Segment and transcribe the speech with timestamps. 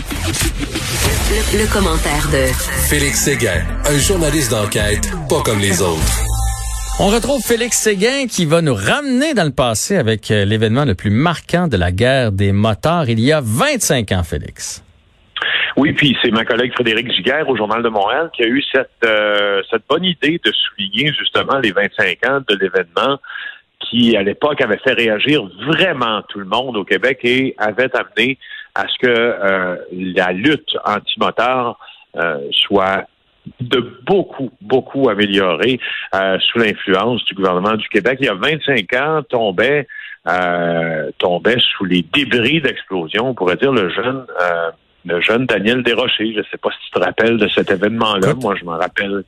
[0.00, 2.46] Le, le commentaire de
[2.88, 6.24] Félix Séguin, un journaliste d'enquête pas comme les autres.
[6.98, 10.94] On retrouve Félix Séguin qui va nous ramener dans le passé avec euh, l'événement le
[10.94, 14.82] plus marquant de la guerre des motards il y a 25 ans, Félix.
[15.76, 18.88] Oui, puis c'est ma collègue Frédéric Giguère au Journal de Montréal qui a eu cette,
[19.04, 23.18] euh, cette bonne idée de souligner justement les 25 ans de l'événement
[23.80, 28.38] qui, à l'époque, avait fait réagir vraiment tout le monde au Québec et avait amené
[28.74, 31.78] à ce que euh, la lutte anti-moteur
[32.16, 33.06] euh, soit
[33.60, 35.80] de beaucoup, beaucoup améliorée
[36.12, 38.18] sous l'influence du gouvernement du Québec.
[38.20, 39.88] Il y a 25 ans, tombait,
[41.18, 44.26] tombait sous les débris d'explosion, on pourrait dire, le jeune
[45.06, 46.32] le jeune Daniel Desrochers.
[46.34, 48.34] Je ne sais pas si tu te rappelles de cet événement-là.
[48.34, 49.24] Moi, je m'en rappelle.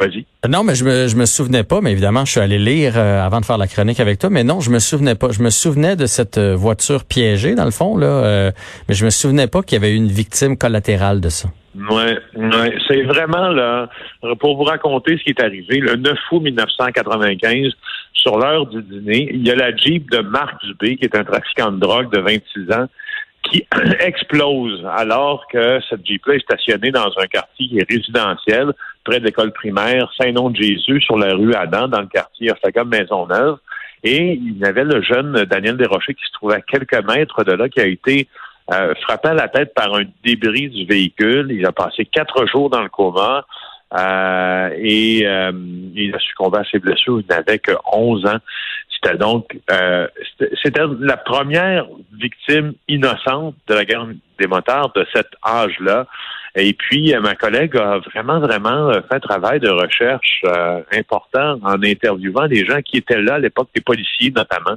[0.00, 0.24] Vas-y.
[0.48, 3.22] Non, mais je me, je me souvenais pas, mais évidemment, je suis allé lire euh,
[3.22, 5.30] avant de faire la chronique avec toi, mais non, je me souvenais pas.
[5.30, 8.50] Je me souvenais de cette euh, voiture piégée, dans le fond, là, euh,
[8.88, 11.50] mais je me souvenais pas qu'il y avait eu une victime collatérale de ça.
[11.74, 12.74] Ouais, ouais.
[12.88, 13.90] c'est vraiment là,
[14.40, 17.72] pour vous raconter ce qui est arrivé, le 9 août 1995,
[18.14, 21.24] sur l'heure du dîner, il y a la Jeep de Marc Dubé, qui est un
[21.24, 22.86] trafiquant de drogue de 26 ans,
[23.42, 23.66] qui
[24.00, 28.72] explose alors que cette Jeep-là est stationnée dans un quartier qui est résidentiel,
[29.04, 33.58] près de l'école primaire Saint-Nom-de-Jésus, sur la rue Adam, dans le quartier Maison Maisonneuve.
[34.02, 37.52] Et il y avait le jeune Daniel Desrochers qui se trouvait à quelques mètres de
[37.52, 38.28] là, qui a été
[38.72, 41.48] euh, frappé à la tête par un débris du véhicule.
[41.50, 43.44] Il a passé quatre jours dans le coma.
[43.92, 45.50] Euh, et euh,
[45.94, 47.20] il a succombé à ses blessures.
[47.20, 48.38] Il n'avait que 11 ans.
[49.02, 50.06] C'était donc euh,
[50.62, 54.06] c'était la première victime innocente de la guerre
[54.38, 56.06] des motards de cet âge-là.
[56.56, 60.42] Et puis, ma collègue a vraiment, vraiment fait un travail de recherche
[60.92, 64.76] important en interviewant des gens qui étaient là à l'époque, des policiers notamment,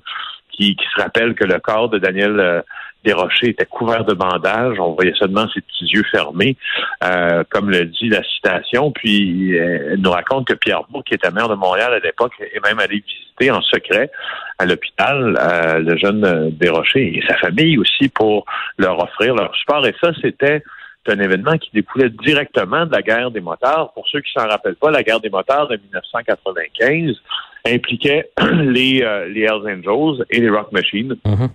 [0.52, 2.64] qui, qui se rappellent que le corps de Daniel
[3.04, 4.80] des rochers étaient couverts de bandages.
[4.80, 6.56] On voyait seulement ses petits yeux fermés,
[7.04, 8.92] euh, comme le dit la citation.
[8.92, 12.64] Puis elle nous raconte que Pierre Bourg, qui était maire de Montréal à l'époque, est
[12.66, 14.12] même allé visiter en secret
[14.60, 18.46] à l'hôpital euh, le jeune euh, Desrochers et sa famille aussi pour
[18.78, 19.86] leur offrir leur support.
[19.86, 20.64] Et ça, c'était
[21.08, 23.92] un événement qui découlait directement de la guerre des motards.
[23.94, 27.22] Pour ceux qui s'en rappellent pas, la guerre des motards de 1995
[27.66, 28.30] impliquait
[28.62, 31.18] les, les Hells Angels et les Rock Machines.
[31.26, 31.50] Mm-hmm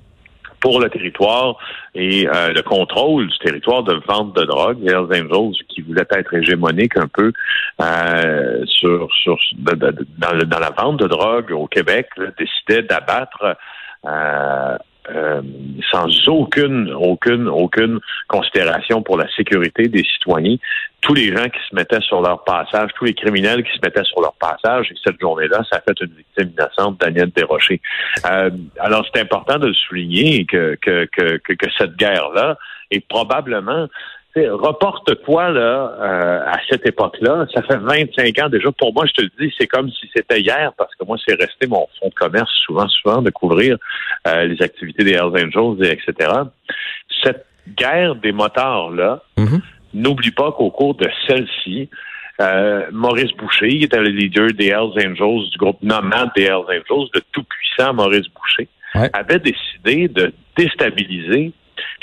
[0.61, 1.57] pour le territoire
[1.95, 4.79] et euh, le contrôle du territoire de vente de drogue.
[4.85, 7.33] Hells Angels, qui voulaient être hégémoniques un peu
[7.81, 13.57] euh, sur, sur dans, la vente de drogue au Québec, là, décidaient d'abattre
[14.07, 14.79] euh,
[15.15, 15.43] euh,
[15.91, 20.57] sans aucune, aucune, aucune considération pour la sécurité des citoyens.
[21.01, 24.05] Tous les gens qui se mettaient sur leur passage, tous les criminels qui se mettaient
[24.05, 27.81] sur leur passage, et cette journée-là, ça a fait une victime innocente, Daniel Desrochers.
[28.31, 32.59] Euh, alors, c'est important de souligner que, que, que, que cette guerre-là
[32.91, 33.87] est probablement
[34.47, 37.47] reporte quoi là euh, à cette époque-là?
[37.55, 38.71] Ça fait 25 ans déjà.
[38.73, 41.35] Pour moi, je te le dis, c'est comme si c'était hier parce que moi, c'est
[41.35, 43.77] resté mon fonds de commerce souvent, souvent de couvrir
[44.27, 46.31] euh, les activités des Hells Angels, et etc.
[47.23, 49.61] Cette guerre des motards-là, mm-hmm.
[49.95, 51.89] n'oublie pas qu'au cours de celle-ci,
[52.41, 56.65] euh, Maurice Boucher, qui était le leader des Hells Angels, du groupe nomade des Hells
[56.69, 58.69] Angels, le tout-puissant Maurice Boucher,
[59.13, 61.53] avait décidé de déstabiliser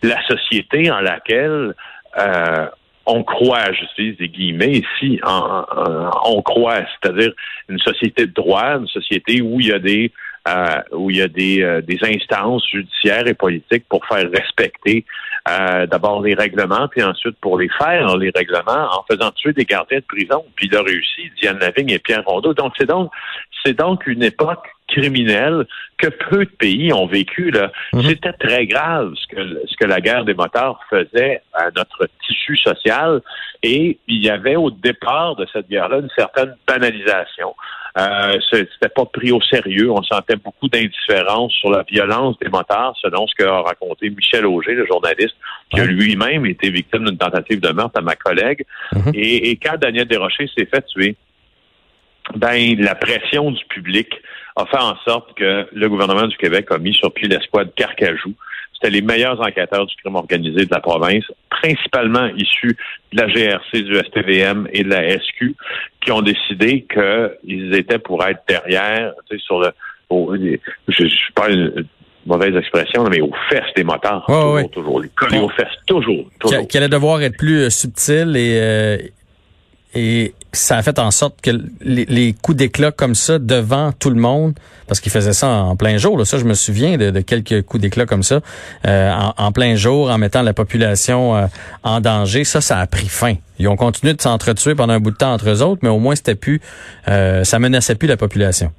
[0.03, 1.73] la société en laquelle
[2.17, 2.67] euh,
[3.05, 7.31] on croit, j'utilise des guillemets ici, on croit, c'est-à-dire
[7.69, 10.11] une société de droit, une société où il y a des
[10.47, 15.05] euh, où il y a des, euh, des instances judiciaires et politiques pour faire respecter
[15.89, 19.99] d'abord les règlements, puis ensuite pour les faire les règlements en faisant tuer des gardiens
[19.99, 20.43] de prison.
[20.55, 22.55] Puis il a réussi, Diane Lavigne et Pierre Rondeau.
[22.55, 23.11] Donc c'est donc
[23.63, 25.65] c'est donc une époque criminelle
[25.97, 27.51] que peu de pays ont vécu.
[27.51, 27.71] Là.
[27.93, 28.03] Mhm.
[28.03, 32.57] C'était très grave ce que, ce que la guerre des motards faisait à notre tissu
[32.57, 33.21] social
[33.63, 37.55] et il y avait au départ de cette guerre-là une certaine banalisation.
[37.97, 39.89] Euh, c'était pas pris au sérieux.
[39.89, 44.73] On sentait beaucoup d'indifférence sur la violence des motards, selon ce qu'a raconté Michel Auger,
[44.73, 45.35] le journaliste,
[45.69, 48.65] qui a lui-même été victime d'une tentative de meurtre à ma collègue.
[48.91, 49.11] Mhm.
[49.13, 51.15] et, et, quand Daniel Desrochers s'est fait tuer,
[52.33, 54.09] ben la pression du public
[54.55, 58.33] a fait en sorte que le gouvernement du Québec a mis sur pied l'escouade Carcajou.
[58.73, 62.77] C'était les meilleurs enquêteurs du crime organisé de la province, principalement issus
[63.13, 65.55] de la GRC, du STVM et de la SQ,
[66.01, 69.71] qui ont décidé qu'ils étaient pour être derrière, tu sais, sur le,
[70.87, 71.85] je, ne suis pas une,
[72.25, 74.25] mauvaise expression, mais aux fesses des motards.
[74.25, 75.01] toujours, toujours.
[75.01, 76.25] Les coller aux fesses, toujours.
[76.39, 76.67] toujours.
[76.67, 78.97] Qui allait devoir être plus subtil et, euh,
[79.95, 81.51] et ça a fait en sorte que
[81.81, 84.53] les, coups d'éclat comme ça devant tout le monde,
[84.87, 87.81] parce qu'ils faisaient ça en plein jour, là, ça je me souviens de, quelques coups
[87.81, 88.41] d'éclat comme ça,
[88.85, 91.47] euh, en, plein jour, en mettant la population euh,
[91.83, 93.35] en danger, ça, ça a pris fin.
[93.59, 95.99] Ils ont continué de s'entretuer pendant un bout de temps entre eux autres, mais au
[95.99, 96.61] moins c'était plus,
[97.07, 98.71] euh, ça menaçait plus la population.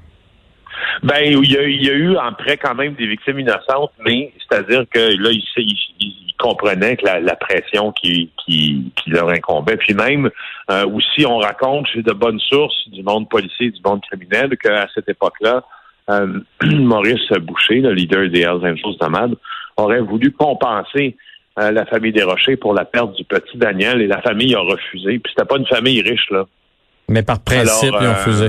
[1.02, 3.93] Ben, il y, a, il y a eu en près quand même des victimes innocentes,
[4.04, 9.76] mais c'est-à-dire que là, il, il, comprenaient que la, pression qui, qui, leur incombait.
[9.76, 10.31] Puis même
[10.70, 14.87] euh, aussi, on raconte chez de bonnes sources du monde policier, du monde criminel, qu'à
[14.94, 15.64] cette époque-là,
[16.10, 19.34] euh, Maurice Boucher, le leader des Hells Angels d'Amad,
[19.76, 21.16] aurait voulu compenser
[21.58, 24.60] euh, la famille des Rochers pour la perte du petit Daniel et la famille a
[24.60, 25.19] refusé.
[25.19, 26.44] Puis c'était pas une famille riche, là.
[27.08, 28.48] Mais par principe, ils ont refusé.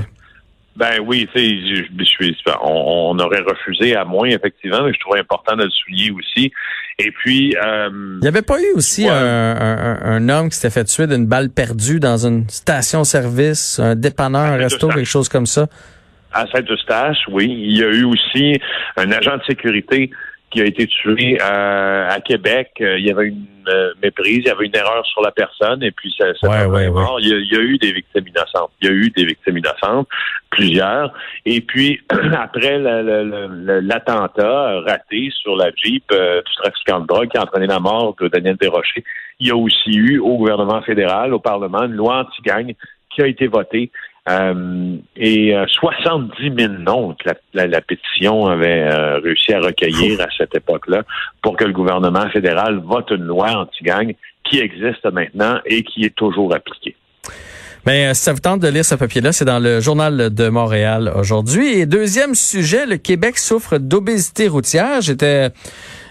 [0.78, 5.00] Ben oui, tu sais, je, suis, on, on, aurait refusé à moins, effectivement, mais je
[5.00, 6.52] trouvais important de le souligner aussi.
[7.00, 7.56] Et puis...
[7.60, 11.26] Euh, Il n'y avait pas eu aussi un, un, homme qui s'était fait tuer d'une
[11.26, 15.66] balle perdue dans une station-service, un dépanneur, un resto, quelque chose comme ça?
[16.32, 17.46] À Saint-Eustache, oui.
[17.48, 18.60] Il y a eu aussi
[18.96, 20.10] un agent de sécurité
[20.50, 22.70] qui a été tué euh, à Québec.
[22.80, 25.82] Euh, il y avait une euh, méprise, il y avait une erreur sur la personne
[25.82, 26.90] et puis ça, ça ouais,
[27.20, 28.70] Il, y a, eu des victimes innocentes.
[28.80, 30.08] Il y a eu des victimes innocentes,
[30.50, 31.12] plusieurs.
[31.44, 32.00] Et puis
[32.38, 38.16] après l'attentat raté sur la Jeep du trafiquant de drogue qui a entraîné la mort
[38.20, 39.04] de Daniel Desrochers,
[39.40, 42.74] il y a aussi eu au gouvernement fédéral, au Parlement, une loi anti-gang
[43.10, 43.90] qui a été votée
[44.28, 50.26] euh, et 70 euh, 000 noms que la, pétition avait euh, réussi à recueillir à
[50.36, 51.02] cette époque-là
[51.40, 54.14] pour que le gouvernement fédéral vote une loi anti-gang
[54.44, 56.96] qui existe maintenant et qui est toujours appliquée.
[57.86, 61.10] Bien, si ça vous tente de lire ce papier-là, c'est dans le journal de Montréal
[61.16, 61.78] aujourd'hui.
[61.78, 65.00] Et deuxième sujet, le Québec souffre d'obésité routière.
[65.00, 65.50] J'étais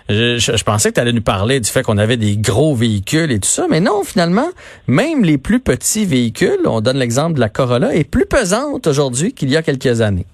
[0.09, 3.39] je, pensais que tu allais nous parler du fait qu'on avait des gros véhicules et
[3.39, 4.49] tout ça, mais non, finalement,
[4.87, 9.33] même les plus petits véhicules, on donne l'exemple de la Corolla, est plus pesante aujourd'hui
[9.33, 10.25] qu'il y a quelques années.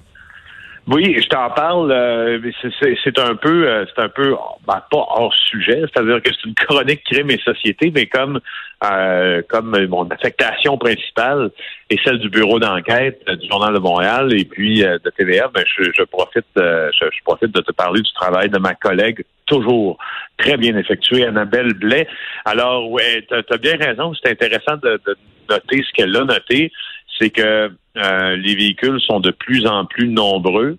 [0.86, 1.92] Oui, je t'en parle.
[1.94, 4.36] Euh, c'est un peu, euh, c'est un peu,
[4.68, 5.82] ben, pas hors sujet.
[5.82, 8.42] C'est-à-dire que c'est une chronique crime et société, mais comme
[8.84, 11.52] euh, comme mon affectation principale
[11.90, 16.04] est celle du bureau d'enquête du journal de Montréal et puis de TVF, ben, je,
[16.04, 19.98] profite, je, profite de te parler du travail de ma collègue toujours
[20.38, 22.08] très bien effectué, Annabelle Blais.
[22.46, 24.14] Alors, ouais, tu as, bien raison.
[24.14, 25.18] C'est intéressant de, de
[25.50, 26.72] noter ce qu'elle a noté
[27.20, 30.78] c'est que euh, les véhicules sont de plus en plus nombreux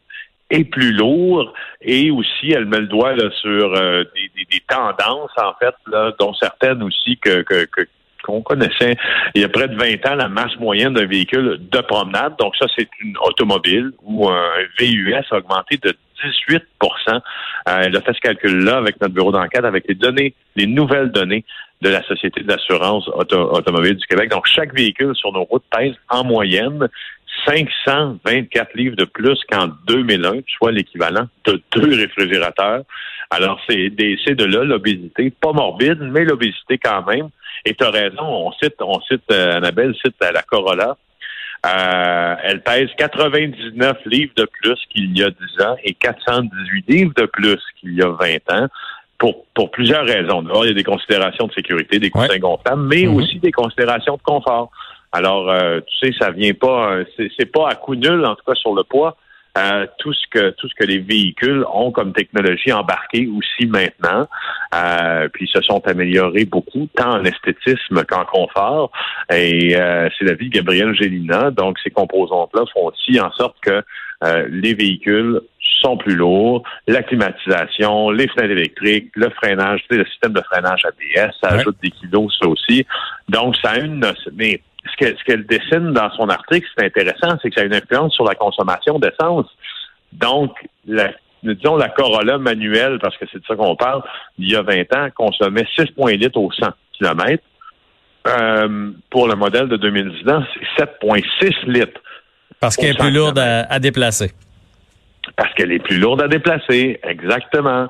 [0.50, 5.75] et plus lourds, et aussi elle met le doigt sur euh, des, tendances, en fait,
[5.90, 7.67] là, dont certaines aussi que, que,
[8.22, 8.96] qu'on connaissait
[9.34, 12.34] il y a près de 20 ans la masse moyenne d'un véhicule de promenade.
[12.38, 17.20] Donc ça, c'est une automobile ou un VUS augmenté de 18 euh,
[17.66, 21.44] Elle a fait ce calcul-là avec notre bureau d'enquête, avec les données, les nouvelles données
[21.82, 24.30] de la Société d'assurance automobile du Québec.
[24.30, 26.88] Donc, chaque véhicule sur nos routes pèse en moyenne
[27.46, 32.82] 524 livres de plus qu'en 2001, soit l'équivalent de deux réfrigérateurs.
[33.30, 37.28] Alors, c'est de là l'obésité, pas morbide, mais l'obésité quand même.
[37.64, 40.96] Et tu as raison, on cite, on cite, euh, Annabelle cite la Corolla.
[41.64, 47.12] Euh, elle pèse 99 livres de plus qu'il y a 10 ans et 418 livres
[47.16, 48.69] de plus qu'il y a 20 ans
[49.19, 50.43] pour, pour plusieurs raisons.
[50.43, 53.16] D'abord, il y a des considérations de sécurité, des coussins gonflables, mais mhm.
[53.16, 54.70] aussi des considérations de confort.
[55.12, 58.55] Alors, euh, tu sais, ça vient pas, c'est pas à coup nul, en tout cas
[58.55, 59.17] sur le poids.
[59.56, 64.26] Euh, tout ce que tout ce que les véhicules ont comme technologie embarquée aussi maintenant.
[64.74, 68.90] Euh, puis ils se sont améliorés beaucoup, tant en esthétisme qu'en confort.
[69.32, 71.52] Et euh, c'est la vie de Gabriel Gélina.
[71.52, 73.82] Donc ces composantes-là font aussi en sorte que
[74.24, 75.40] euh, les véhicules
[75.82, 81.32] sont plus lourds, la climatisation, les fenêtres électriques, le freinage, le système de freinage ABS,
[81.43, 82.86] ça ajoute des kilos, ça aussi.
[83.29, 84.05] Donc, ça a une...
[84.34, 88.14] Mais ce qu'elle dessine dans son article, c'est intéressant, c'est que ça a une influence
[88.14, 89.46] sur la consommation d'essence.
[90.12, 90.53] Donc,
[90.86, 91.10] la,
[91.43, 94.03] disons la Corolla manuelle, parce que c'est de ça qu'on parle,
[94.38, 96.67] il y a 20 ans, consommait 6,8 litres au 100
[96.98, 97.43] km.
[98.26, 100.44] Euh, pour le modèle de 2019,
[100.76, 102.00] c'est 7,6 litres.
[102.60, 104.32] Parce qu'elle est plus lourde à déplacer.
[105.36, 107.88] Parce qu'elle est plus lourde à déplacer, exactement.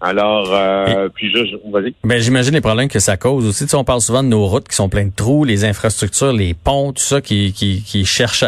[0.00, 1.94] Alors, euh, puis je, vas-y.
[2.04, 3.64] Ben, j'imagine les problèmes que ça cause aussi.
[3.64, 6.32] Tu sais, on parle souvent de nos routes qui sont pleines de trous, les infrastructures,
[6.32, 8.44] les ponts, tout ça qui, qui, qui cherchent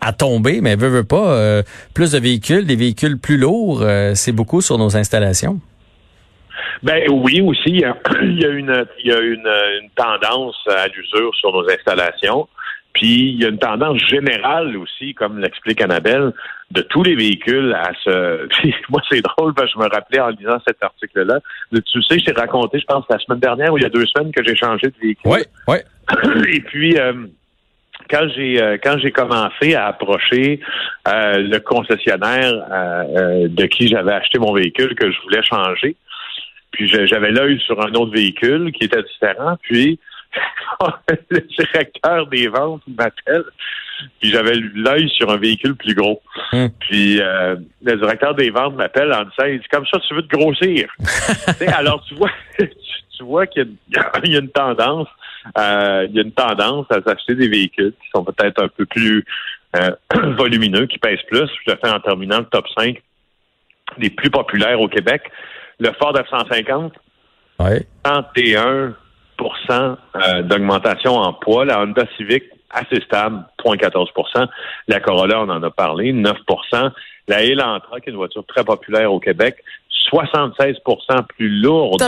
[0.00, 1.62] à, tomber, mais veut, veut pas, euh,
[1.94, 5.60] plus de véhicules, des véhicules plus lourds, euh, c'est beaucoup sur nos installations.
[6.82, 9.48] Ben oui, aussi, il y a, une, il y a une,
[9.82, 12.48] une tendance à l'usure sur nos installations.
[12.96, 16.32] Puis il y a une tendance générale aussi, comme l'explique Annabelle,
[16.70, 18.46] de tous les véhicules à se.
[18.58, 21.40] Puis moi, c'est drôle parce que je me rappelais en lisant cet article-là.
[21.72, 24.06] Tu sais, je t'ai raconté, je pense, la semaine dernière ou il y a deux
[24.06, 25.30] semaines que j'ai changé de véhicule.
[25.30, 25.76] Oui, oui.
[26.54, 27.12] Et puis, euh,
[28.08, 30.60] quand j'ai euh, quand j'ai commencé à approcher
[31.06, 32.52] euh, le concessionnaire
[33.46, 35.96] de qui j'avais acheté mon véhicule que je voulais changer,
[36.70, 39.98] puis j'avais l'œil sur un autre véhicule qui était différent, puis
[41.30, 43.44] le directeur des ventes m'appelle,
[44.20, 46.20] puis j'avais l'œil sur un véhicule plus gros.
[46.52, 46.70] Hum.
[46.80, 50.36] Puis le directeur des ventes m'appelle en disant, il dit comme ça tu veux te
[50.36, 50.88] grossir.
[51.76, 55.08] alors tu vois, tu vois qu'il y, a une tendance
[55.58, 58.86] euh, il y a une tendance à s'acheter des véhicules qui sont peut-être un peu
[58.86, 59.24] plus
[59.76, 59.90] euh,
[60.36, 61.48] volumineux, qui pèsent plus.
[61.64, 63.00] Je le fais en terminant le top 5
[63.98, 65.22] des plus populaires au Québec.
[65.78, 66.92] Le Ford F-150,
[67.60, 67.86] ouais.
[68.02, 68.90] 31 euh,
[70.42, 71.64] d'augmentation en poids.
[71.64, 74.46] La Honda Civic, assez stable, 0,14%
[74.88, 76.34] La Corolla, on en a parlé, 9%
[77.28, 79.56] La Elantra, qui est une voiture très populaire au Québec,
[80.12, 80.76] 76%
[81.36, 82.02] plus lourde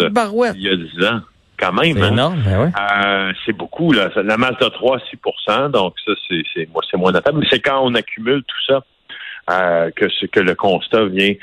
[0.55, 1.21] il y a 10 ans
[1.59, 1.97] quand même.
[1.97, 2.33] C'est hein.
[2.45, 3.93] ben euh, c'est beaucoup.
[3.93, 4.11] Là.
[4.23, 5.17] La Mazda 3, 6
[5.73, 7.39] donc ça, c'est moi, c'est moins notable.
[7.41, 8.85] Mais c'est quand on accumule tout ça
[9.51, 11.35] euh, que le constat vient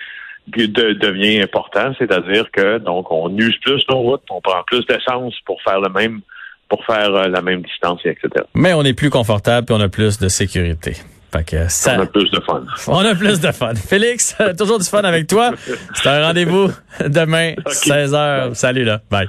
[0.48, 5.62] devient important, c'est-à-dire que donc on use plus nos routes, on prend plus d'essence pour
[5.64, 6.22] faire le même
[6.70, 8.28] pour faire euh, la même distance, etc.
[8.56, 10.98] Mais on est plus confortable et on a plus de sécurité.
[11.70, 11.96] ça...
[11.98, 12.64] On a plus de fun.
[12.88, 13.76] On a plus de fun.
[13.76, 15.52] Félix, toujours du fun avec toi.
[15.94, 16.72] C'est un rendez-vous
[17.06, 18.56] demain, 16h.
[18.56, 19.02] Salut là.
[19.12, 19.28] Bye.